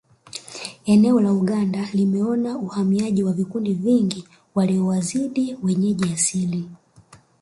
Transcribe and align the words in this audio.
Eneo 0.85 1.19
la 1.19 1.33
Uganda 1.33 1.87
limeona 1.93 2.57
uhamiaji 2.57 3.23
wa 3.23 3.33
vikundi 3.33 3.73
vingi 3.73 4.23
waliowazidi 4.55 5.55
wenyeji 5.63 6.13
asili 6.13 6.69